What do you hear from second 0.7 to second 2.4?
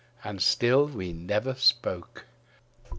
we never spoke.